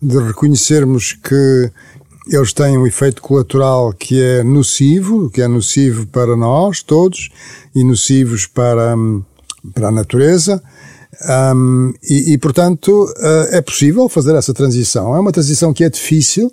de 0.00 0.16
reconhecermos 0.16 1.14
que 1.14 1.70
eles 2.28 2.52
têm 2.52 2.78
um 2.78 2.86
efeito 2.86 3.20
colateral 3.20 3.92
que 3.92 4.22
é 4.22 4.44
nocivo, 4.44 5.28
que 5.28 5.42
é 5.42 5.48
nocivo 5.48 6.06
para 6.06 6.36
nós 6.36 6.84
todos 6.84 7.30
e 7.74 7.82
nocivos 7.82 8.46
para, 8.46 8.94
para 9.74 9.88
a 9.88 9.92
natureza 9.92 10.62
um, 11.54 11.92
e, 12.02 12.32
e, 12.32 12.38
portanto, 12.38 12.90
uh, 12.90 13.54
é 13.54 13.60
possível 13.60 14.08
fazer 14.08 14.34
essa 14.34 14.52
transição. 14.52 15.14
É 15.14 15.20
uma 15.20 15.32
transição 15.32 15.72
que 15.72 15.84
é 15.84 15.88
difícil, 15.88 16.52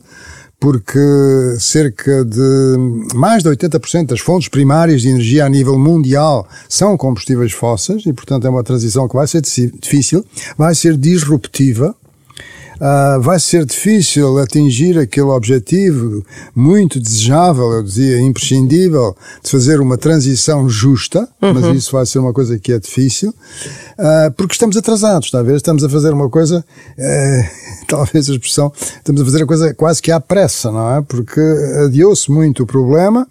porque 0.60 1.00
cerca 1.60 2.24
de 2.24 2.77
mais 3.13 3.43
de 3.43 3.50
80% 3.50 4.07
das 4.07 4.22
fontes 4.22 4.48
primárias 4.48 5.01
de 5.01 5.10
energia 5.10 5.45
a 5.45 5.50
nível 5.50 5.77
mundial 5.77 6.48
são 6.69 6.95
combustíveis 6.95 7.51
fósseis, 7.51 8.05
e, 8.05 8.13
portanto, 8.13 8.48
é 8.48 8.50
uma 8.50 8.63
transição 8.63 9.07
que 9.07 9.15
vai 9.15 9.27
ser 9.27 9.41
difícil, 9.41 10.25
vai 10.57 10.74
ser 10.74 10.95
disruptiva, 10.95 11.93
uh, 12.83 13.21
vai 13.21 13.39
ser 13.39 13.65
difícil 13.65 14.37
atingir 14.37 14.99
aquele 14.99 15.27
objetivo 15.27 16.23
muito 16.53 16.99
desejável, 16.99 17.71
eu 17.71 17.83
dizia 17.83 18.19
imprescindível, 18.19 19.15
de 19.41 19.49
fazer 19.49 19.79
uma 19.79 19.97
transição 19.97 20.67
justa, 20.67 21.27
uhum. 21.41 21.53
mas 21.53 21.65
isso 21.75 21.91
vai 21.93 22.05
ser 22.05 22.19
uma 22.19 22.33
coisa 22.33 22.59
que 22.59 22.73
é 22.73 22.79
difícil, 22.79 23.29
uh, 23.29 24.31
porque 24.35 24.53
estamos 24.53 24.75
atrasados, 24.75 25.31
ver? 25.43 25.55
Estamos 25.55 25.83
a 25.83 25.89
fazer 25.89 26.13
uma 26.13 26.29
coisa, 26.29 26.59
uh, 26.97 27.49
talvez 27.87 28.29
a 28.29 28.33
expressão, 28.33 28.71
estamos 28.75 29.21
a 29.21 29.25
fazer 29.25 29.43
a 29.43 29.45
coisa 29.47 29.73
quase 29.73 30.01
que 30.01 30.11
à 30.11 30.19
pressa, 30.19 30.69
não 30.71 30.97
é? 30.97 31.01
Porque 31.01 31.41
adiou-se 31.85 32.29
muito 32.29 32.63
o 32.63 32.65
problema, 32.65 33.25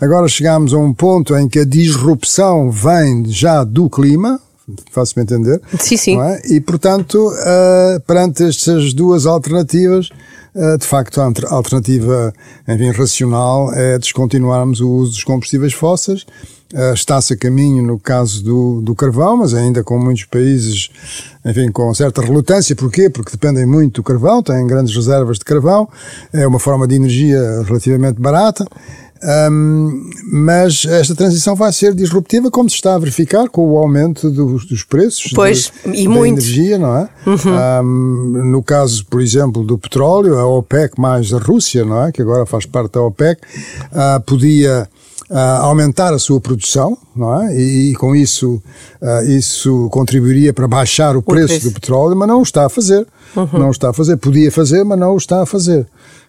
Agora 0.00 0.28
chegamos 0.28 0.72
a 0.72 0.78
um 0.78 0.94
ponto 0.94 1.36
em 1.36 1.48
que 1.48 1.58
a 1.58 1.64
disrupção 1.64 2.70
vem 2.70 3.24
já 3.26 3.64
do 3.64 3.90
clima, 3.90 4.40
faço-me 4.90 5.22
entender. 5.22 5.60
Sim, 5.78 5.96
sim. 5.96 6.20
É? 6.20 6.40
E, 6.52 6.60
portanto, 6.60 7.16
uh, 7.28 8.00
perante 8.06 8.44
estas 8.44 8.92
duas 8.92 9.26
alternativas, 9.26 10.08
uh, 10.54 10.78
de 10.78 10.86
facto, 10.86 11.20
a 11.20 11.32
alternativa, 11.50 12.32
enfim, 12.66 12.90
racional 12.90 13.72
é 13.72 13.98
descontinuarmos 13.98 14.80
o 14.80 14.88
uso 14.90 15.12
dos 15.12 15.24
combustíveis 15.24 15.72
fósseis. 15.72 16.26
Uh, 16.74 16.92
Está-se 16.92 17.32
a 17.32 17.36
caminho 17.36 17.82
no 17.82 17.98
caso 17.98 18.44
do, 18.44 18.82
do 18.82 18.94
carvão, 18.94 19.38
mas 19.38 19.54
ainda 19.54 19.82
com 19.82 19.98
muitos 19.98 20.24
países, 20.26 20.90
enfim, 21.42 21.72
com 21.72 21.92
certa 21.94 22.20
relutância. 22.20 22.76
Porquê? 22.76 23.08
Porque 23.08 23.30
dependem 23.30 23.64
muito 23.64 23.96
do 23.96 24.02
carvão, 24.02 24.42
têm 24.42 24.66
grandes 24.66 24.94
reservas 24.94 25.38
de 25.38 25.46
carvão, 25.46 25.88
é 26.30 26.46
uma 26.46 26.58
forma 26.58 26.86
de 26.86 26.96
energia 26.96 27.62
relativamente 27.66 28.20
barata. 28.20 28.66
Um, 29.22 30.10
mas 30.30 30.84
esta 30.84 31.14
transição 31.14 31.56
vai 31.56 31.72
ser 31.72 31.94
disruptiva, 31.94 32.50
como 32.50 32.70
se 32.70 32.76
está 32.76 32.94
a 32.94 32.98
verificar 32.98 33.48
com 33.48 33.68
o 33.68 33.76
aumento 33.76 34.30
dos, 34.30 34.64
dos 34.64 34.84
preços 34.84 35.32
pois, 35.34 35.72
de, 35.84 36.02
e 36.02 36.04
da 36.04 36.10
muito. 36.10 36.38
energia, 36.38 36.78
não 36.78 36.96
é? 36.96 37.08
Uhum. 37.26 37.84
Um, 37.84 38.50
no 38.50 38.62
caso, 38.62 39.04
por 39.06 39.20
exemplo, 39.20 39.64
do 39.64 39.76
petróleo, 39.76 40.38
a 40.38 40.46
OPEC 40.46 41.00
mais 41.00 41.32
a 41.32 41.38
Rússia, 41.38 41.84
não 41.84 42.04
é? 42.04 42.12
Que 42.12 42.22
agora 42.22 42.46
faz 42.46 42.64
parte 42.64 42.92
da 42.92 43.02
OPEC, 43.02 43.40
uh, 43.92 44.20
podia 44.24 44.88
Uh, 45.30 45.60
aumentar 45.60 46.14
a 46.14 46.18
sua 46.18 46.40
produção, 46.40 46.96
não 47.14 47.42
é? 47.42 47.54
E, 47.54 47.90
e 47.90 47.94
com 47.96 48.16
isso, 48.16 48.62
uh, 49.02 49.22
isso 49.28 49.86
contribuiria 49.92 50.54
para 50.54 50.66
baixar 50.66 51.18
o 51.18 51.22
preço, 51.22 51.44
o 51.44 51.48
preço, 51.48 51.68
do 51.68 51.74
petróleo, 51.74 52.16
mas 52.16 52.28
não 52.28 52.38
o 52.38 52.42
está 52.42 52.64
a 52.64 52.68
fazer. 52.70 53.06
Uhum. 53.36 53.58
Não 53.58 53.68
o 53.68 53.70
está 53.70 53.90
a 53.90 53.92
fazer. 53.92 54.16
Podia 54.16 54.50
fazer, 54.50 54.84
mas 54.84 54.98
não 54.98 55.12
o 55.12 55.18
está 55.18 55.42
a 55.42 55.46
fazer. 55.46 55.86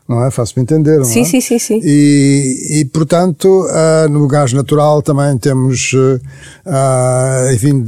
Não 0.09 0.25
é? 0.25 0.31
Faço-me 0.31 0.63
entender, 0.63 0.97
não 0.97 1.05
sim, 1.05 1.21
é? 1.21 1.23
Sim, 1.25 1.39
sim, 1.39 1.59
sim. 1.59 1.79
E, 1.83 2.79
e 2.79 2.85
portanto, 2.85 3.47
uh, 3.47 4.09
no 4.09 4.27
gás 4.27 4.51
natural 4.51 5.03
também 5.03 5.37
temos, 5.37 5.93
uh, 5.93 7.53
enfim, 7.53 7.85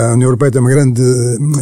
a, 0.00 0.14
União 0.14 0.28
Europeia 0.28 0.50
tem 0.50 0.60
uma 0.62 0.70
grande 0.70 1.02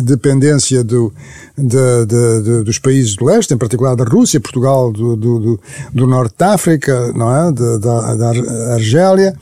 dependência 0.05 0.85
do, 0.85 1.13
de, 1.59 2.07
de, 2.07 2.43
de, 2.43 2.63
dos 2.63 2.79
países 2.79 3.17
do 3.17 3.25
leste, 3.25 3.53
em 3.53 3.59
particular 3.59 3.97
da 3.97 4.05
Rússia, 4.05 4.41
Portugal, 4.41 4.93
do, 4.93 5.17
do, 5.17 5.61
do 5.93 6.07
norte 6.07 6.37
da 6.39 6.55
África, 6.55 7.13
não 7.13 7.35
é? 7.35 7.51
Da, 7.51 8.15
da 8.15 8.29
Argélia. 8.75 9.35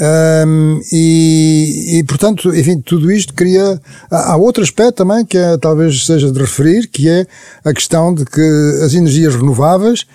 Um, 0.00 0.80
e, 0.90 1.98
e, 1.98 2.04
portanto, 2.04 2.54
enfim, 2.54 2.80
tudo 2.80 3.10
isto 3.12 3.34
cria. 3.34 3.80
Há, 4.10 4.32
há 4.32 4.36
outro 4.36 4.62
aspecto 4.62 4.96
também 4.96 5.24
que 5.24 5.36
é, 5.36 5.56
talvez 5.58 6.06
seja 6.06 6.30
de 6.30 6.38
referir, 6.38 6.88
que 6.88 7.08
é 7.08 7.26
a 7.64 7.72
questão 7.72 8.14
de 8.14 8.24
que 8.24 8.40
as 8.82 8.94
energias 8.94 9.34
renováveis 9.34 10.06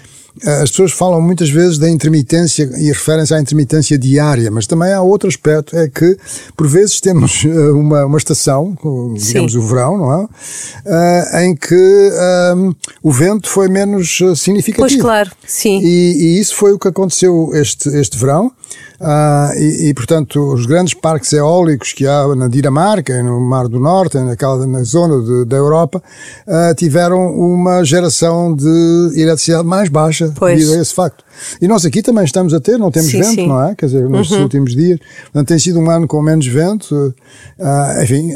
eh, 0.44 0.62
as 0.62 0.70
pessoas 0.70 0.92
falam 0.92 1.22
muitas 1.22 1.50
vezes 1.50 1.78
da 1.78 1.90
intermitência 1.90 2.70
e 2.78 2.88
referem-se 2.88 3.34
à 3.34 3.40
intermitência 3.40 3.98
diária, 3.98 4.52
mas 4.52 4.68
também 4.68 4.92
há 4.92 5.02
outro 5.02 5.28
aspecto, 5.28 5.76
é 5.76 5.88
que 5.88 6.18
por 6.56 6.68
vezes 6.68 7.00
temos 7.00 7.44
eh, 7.46 7.72
uma, 7.72 8.06
uma 8.06 8.18
estação, 8.18 8.78
digamos 9.16 9.54
Sim. 9.54 9.58
o 9.58 9.62
verão, 9.62 9.98
não 9.98 10.14
é? 10.14 10.24
Uh, 10.26 11.38
em 11.44 11.56
que 11.56 12.12
um, 12.56 12.74
o 13.02 13.12
vento 13.12 13.50
foi 13.50 13.68
menos 13.68 14.20
significativo. 14.36 14.88
Pois 14.88 14.96
claro, 14.96 15.32
sim. 15.46 15.80
E, 15.82 16.36
e 16.36 16.40
isso 16.40 16.56
foi 16.56 16.72
o 16.74 16.80
que 16.80 16.88
aconteceu 16.88 17.52
este, 17.54 17.90
este 17.90 18.18
verão. 18.18 18.52
Uh, 19.00 19.54
e, 19.56 19.90
e, 19.90 19.94
portanto, 19.94 20.54
os 20.54 20.66
grandes 20.66 20.96
parques 20.96 21.32
eólicos 21.32 21.94
que 21.94 22.08
há 22.08 22.36
na 22.36 22.48
Dinamarca 22.48 23.22
no 23.22 23.40
Mar 23.40 23.68
do 23.68 23.80
Norte, 23.80 24.18
naquela, 24.18 24.66
na 24.66 24.82
zona 24.84 25.22
de, 25.22 25.46
da 25.46 25.56
Europa, 25.56 26.02
uh, 26.48 26.74
tiveram 26.76 27.20
uma 27.38 27.84
geração 27.84 28.56
de 28.56 29.12
eletricidade 29.16 29.68
mais 29.68 29.88
baixa 29.88 30.34
pois. 30.36 30.58
devido 30.58 30.78
a 30.78 30.82
esse 30.82 30.96
facto. 30.96 31.24
E 31.62 31.68
nós 31.68 31.86
aqui 31.86 32.02
também 32.02 32.24
estamos 32.24 32.56
a 32.56 32.60
ter, 32.60 32.80
não 32.80 32.90
temos 32.90 33.12
sim, 33.12 33.22
vento, 33.22 33.36
sim. 33.36 33.48
não 33.48 33.64
é? 33.64 33.76
Quer 33.76 33.86
dizer, 33.86 34.10
nos 34.10 34.32
uhum. 34.32 34.42
últimos 34.42 34.76
dias. 34.76 35.00
Portanto, 35.26 35.48
tem 35.48 35.60
sido 35.60 35.80
um 35.80 35.92
ano 35.92 36.08
com 36.08 36.20
menos 36.20 36.48
vento. 36.48 37.14
Uh, 37.60 38.04
enfim, 38.04 38.32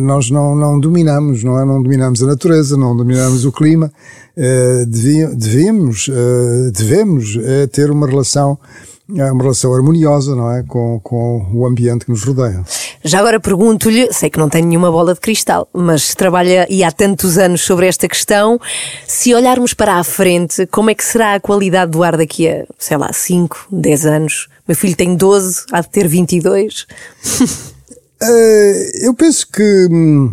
nós 0.00 0.30
não, 0.30 0.56
não 0.56 0.80
dominamos, 0.80 1.44
não 1.44 1.60
é? 1.60 1.64
Não 1.64 1.80
dominamos 1.80 2.20
a 2.20 2.26
natureza, 2.26 2.76
não 2.76 2.96
dominamos 2.96 3.44
o 3.44 3.52
clima. 3.52 3.92
devíamos, 5.36 6.10
devemos 6.72 7.38
ter 7.70 7.88
uma 7.88 8.08
relação 8.08 8.58
é 9.16 9.30
uma 9.30 9.42
relação 9.42 9.74
harmoniosa, 9.74 10.34
não 10.34 10.50
é? 10.50 10.62
Com, 10.62 11.00
com 11.00 11.50
o 11.52 11.66
ambiente 11.66 12.04
que 12.04 12.10
nos 12.10 12.24
rodeia. 12.24 12.64
Já 13.04 13.18
agora 13.18 13.40
pergunto-lhe, 13.40 14.12
sei 14.12 14.30
que 14.30 14.38
não 14.38 14.48
tem 14.48 14.62
nenhuma 14.62 14.90
bola 14.90 15.14
de 15.14 15.20
cristal, 15.20 15.68
mas 15.72 16.14
trabalha 16.14 16.66
e 16.70 16.84
há 16.84 16.90
tantos 16.90 17.38
anos 17.38 17.62
sobre 17.62 17.86
esta 17.86 18.08
questão. 18.08 18.60
Se 19.06 19.34
olharmos 19.34 19.74
para 19.74 19.96
a 19.96 20.04
frente, 20.04 20.66
como 20.66 20.90
é 20.90 20.94
que 20.94 21.04
será 21.04 21.34
a 21.34 21.40
qualidade 21.40 21.92
do 21.92 22.02
ar 22.02 22.16
daqui 22.16 22.48
a, 22.48 22.64
sei 22.78 22.96
lá, 22.96 23.12
5, 23.12 23.66
10 23.70 24.06
anos? 24.06 24.48
Meu 24.66 24.76
filho 24.76 24.96
tem 24.96 25.16
12, 25.16 25.64
há 25.72 25.80
de 25.80 25.88
ter 25.90 26.06
22. 26.06 26.86
uh, 27.42 27.46
eu 29.02 29.14
penso 29.14 29.46
que. 29.50 29.88
Hum, 29.90 30.32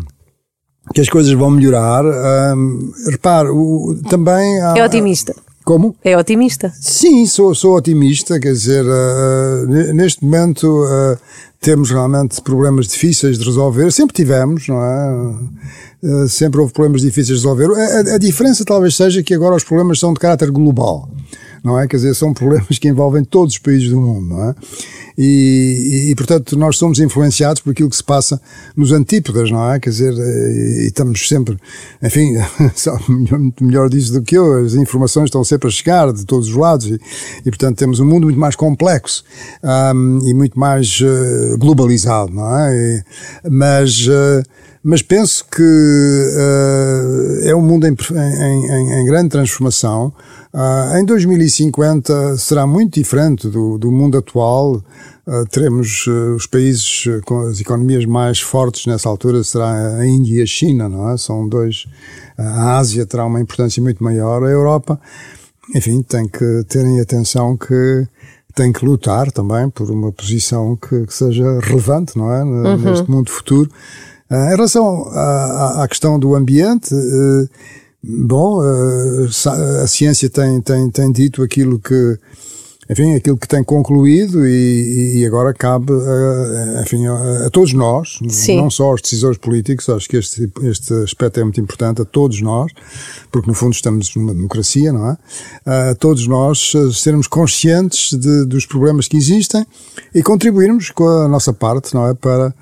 que 0.94 1.02
as 1.02 1.10
coisas 1.10 1.32
vão 1.34 1.52
melhorar. 1.52 2.04
Um, 2.06 2.92
repare, 3.10 3.50
o, 3.50 4.00
também. 4.10 4.62
Há, 4.62 4.76
é 4.78 4.84
otimista. 4.84 5.36
Como? 5.70 5.96
É 6.04 6.18
otimista? 6.18 6.74
Sim, 6.82 7.28
sou, 7.28 7.54
sou 7.54 7.78
otimista, 7.78 8.40
quer 8.40 8.54
dizer, 8.54 8.84
uh, 8.84 9.94
neste 9.94 10.26
momento 10.26 10.66
uh, 10.66 11.16
temos 11.62 11.92
realmente 11.92 12.42
problemas 12.42 12.88
difíceis 12.88 13.38
de 13.38 13.46
resolver, 13.46 13.92
sempre 13.92 14.16
tivemos, 14.16 14.68
não 14.68 14.84
é? 14.84 15.36
Uh, 16.02 16.28
sempre 16.28 16.60
houve 16.60 16.74
problemas 16.74 17.02
difíceis 17.02 17.40
de 17.40 17.48
resolver. 17.48 17.70
A, 17.80 18.14
a, 18.14 18.16
a, 18.16 18.18
diferença 18.18 18.66
talvez 18.66 18.96
seja 18.96 19.22
que 19.22 19.32
agora 19.32 19.56
os 19.56 19.64
problemas 19.64 20.00
são 20.00 20.12
de 20.12 20.20
caráter 20.20 20.50
global 20.50 21.08
não 21.64 21.80
é? 21.80 21.88
Quer 21.88 21.98
dizer, 21.98 22.16
são 22.16 22.34
problemas 22.34 22.78
que 22.78 22.88
envolvem 22.88 23.24
todos 23.24 23.54
os 23.54 23.60
países 23.60 23.90
do 23.90 24.00
mundo, 24.00 24.28
não 24.28 24.50
é? 24.50 24.56
E, 25.18 26.06
e, 26.08 26.12
e, 26.12 26.16
portanto, 26.16 26.58
nós 26.58 26.78
somos 26.78 27.00
influenciados 27.00 27.62
por 27.62 27.72
aquilo 27.72 27.90
que 27.90 27.96
se 27.96 28.04
passa 28.04 28.42
nos 28.76 28.92
antípodas, 28.92 29.52
não 29.52 29.72
é? 29.72 29.80
Quer 29.80 29.90
dizer, 29.90 30.14
e, 30.14 30.84
e 30.84 30.88
estamos 30.88 31.28
sempre, 31.28 31.58
enfim, 32.02 32.36
muito 33.10 33.64
melhor 33.64 33.90
disso 33.90 34.14
do 34.14 34.22
que 34.22 34.38
eu, 34.38 34.66
as 34.66 34.76
informações 34.76 35.26
estão 35.26 35.44
sempre 35.44 35.68
a 35.68 35.72
chegar 35.72 36.14
de 36.14 36.26
todos 36.26 36.48
os 36.48 36.56
lados 36.56 36.86
e, 36.88 37.00
e 37.46 37.50
portanto, 37.50 37.78
temos 37.78 38.00
um 38.00 38.06
mundo 38.06 38.26
muito 38.26 38.40
mais 38.40 38.56
complexo 38.56 39.24
um, 39.62 40.20
e 40.24 40.34
muito 40.34 40.58
mais 40.58 41.02
uh, 41.02 41.58
globalizado, 41.58 42.34
não 42.34 42.58
é? 42.58 43.04
mas, 43.50 44.08
uh, 44.08 44.44
mas 44.84 45.02
penso 45.02 45.46
que 45.46 45.62
uh, 45.62 47.48
é 47.48 47.56
um 47.56 47.62
mundo 47.62 47.86
em, 47.86 47.96
em, 47.96 49.02
em, 49.02 49.06
grande 49.06 49.30
transformação, 49.30 50.14
Uh, 50.52 50.98
em 50.98 51.06
2050 51.06 52.36
será 52.38 52.66
muito 52.66 52.96
diferente 52.96 53.48
do, 53.48 53.78
do 53.78 53.92
mundo 53.92 54.18
atual. 54.18 54.84
Uh, 55.28 55.46
teremos 55.52 56.08
uh, 56.08 56.36
os 56.36 56.48
países 56.48 57.04
com 57.24 57.42
as 57.42 57.62
economias 57.62 58.04
mais 58.06 58.40
fortes 58.40 58.88
nessa 58.88 59.08
altura 59.08 59.44
será 59.44 59.98
a 59.98 60.08
Índia 60.08 60.40
e 60.40 60.42
a 60.42 60.46
China, 60.48 60.90
não 60.90 61.12
é? 61.12 61.18
São 61.18 61.48
dois. 61.48 61.86
A 62.36 62.78
Ásia 62.78 63.06
terá 63.06 63.26
uma 63.26 63.40
importância 63.40 63.82
muito 63.82 64.04
maior. 64.04 64.44
A 64.44 64.50
Europa, 64.50 65.00
enfim, 65.76 66.02
tem 66.02 66.28
que 66.28 66.64
terem 66.68 67.00
atenção 67.00 67.56
que 67.56 68.08
tem 68.56 68.74
que 68.74 68.84
lutar 68.84 69.32
também 69.32 69.70
por 69.70 69.92
uma 69.92 70.12
posição 70.12 70.76
que, 70.76 71.06
que 71.06 71.14
seja 71.14 71.60
relevante, 71.60 72.18
não 72.18 72.34
é? 72.34 72.44
Uhum. 72.44 72.78
Neste 72.78 73.10
mundo 73.10 73.30
futuro. 73.30 73.70
Em 74.32 74.50
relação 74.50 75.04
à, 75.10 75.84
à, 75.84 75.88
questão 75.88 76.20
do 76.20 76.36
ambiente, 76.36 76.94
Bom, 78.02 78.62
eh, 78.64 79.28
a 79.84 79.88
ciência 79.88 80.30
tem, 80.30 80.62
tem, 80.62 80.90
tem 80.90 81.12
dito 81.12 81.44
aquilo 81.44 81.78
que, 81.78 82.18
enfim, 82.90 83.14
aquilo 83.14 83.38
que 83.38 83.48
tem 83.48 83.62
concluído 83.62 84.48
e, 84.48 85.18
e 85.18 85.26
agora 85.26 85.54
cabe, 85.54 85.92
a, 85.92 86.82
enfim, 86.82 87.06
a, 87.08 87.48
a 87.48 87.50
todos 87.50 87.74
nós, 87.74 88.20
Sim. 88.30 88.56
não 88.56 88.70
só 88.70 88.86
aos 88.86 89.02
decisores 89.02 89.38
políticos, 89.38 89.90
acho 89.90 90.08
que 90.08 90.16
este, 90.16 90.50
este 90.64 90.94
aspecto 91.04 91.42
é 91.42 91.44
muito 91.44 91.60
importante, 91.60 92.02
a 92.02 92.06
todos 92.06 92.42
nós, 92.42 92.72
porque 93.30 93.50
no 93.50 93.54
fundo 93.54 93.74
estamos 93.74 94.16
numa 94.16 94.34
democracia, 94.34 94.94
não 94.94 95.10
é? 95.10 95.18
A 95.92 95.96
todos 95.96 96.26
nós 96.26 96.72
eh, 96.74 96.94
sermos 96.94 97.28
conscientes 97.28 98.18
de, 98.18 98.46
dos 98.46 98.66
problemas 98.66 99.10
que 99.10 99.18
existem 99.18 99.66
e 100.16 100.24
contribuirmos 100.24 100.90
com 100.90 101.06
a 101.06 101.28
nossa 101.28 101.52
parte, 101.52 101.94
não 101.94 102.08
é? 102.08 102.14
Para 102.14 102.56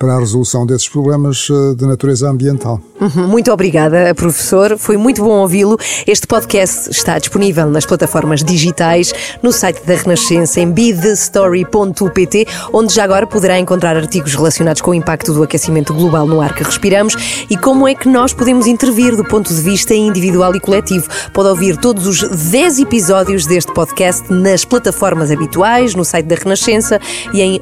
para 0.00 0.14
a 0.14 0.18
resolução 0.18 0.64
desses 0.64 0.88
problemas 0.88 1.46
eh, 1.50 1.74
de 1.74 1.84
natureza 1.84 2.28
ambiental. 2.30 2.80
Uhum, 3.00 3.28
muito 3.28 3.52
obrigada, 3.52 4.14
professor. 4.14 4.76
Foi 4.78 4.96
muito 4.96 5.22
bom 5.22 5.40
ouvi-lo. 5.40 5.78
Este 6.06 6.26
podcast 6.26 6.90
está 6.90 7.18
disponível 7.18 7.66
nas 7.66 7.86
plataformas 7.86 8.44
digitais, 8.44 9.12
no 9.42 9.52
site 9.52 9.82
da 9.84 9.94
Renascença, 9.94 10.60
em 10.60 10.70
bethestory.pt, 10.70 12.46
onde 12.72 12.94
já 12.94 13.04
agora 13.04 13.26
poderá 13.26 13.58
encontrar 13.58 13.96
artigos 13.96 14.34
relacionados 14.34 14.82
com 14.82 14.90
o 14.90 14.94
impacto 14.94 15.32
do 15.32 15.42
aquecimento 15.42 15.94
global 15.94 16.26
no 16.26 16.40
ar 16.40 16.54
que 16.54 16.62
respiramos 16.62 17.46
e 17.48 17.56
como 17.56 17.88
é 17.88 17.94
que 17.94 18.08
nós 18.08 18.32
podemos 18.32 18.66
intervir 18.66 19.16
do 19.16 19.24
ponto 19.24 19.52
de 19.52 19.60
vista 19.60 19.94
individual 19.94 20.54
e 20.54 20.60
coletivo. 20.60 21.08
Pode 21.32 21.48
ouvir 21.48 21.76
todos 21.76 22.06
os 22.06 22.50
10 22.50 22.80
episódios 22.80 23.46
deste 23.46 23.72
podcast 23.72 24.32
nas 24.32 24.64
plataformas 24.64 25.30
habituais, 25.30 25.94
no 25.94 26.04
site 26.04 26.26
da 26.26 26.36
Renascença 26.36 27.00
e 27.32 27.40
em 27.40 27.60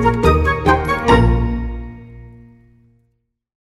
you. 0.00 0.39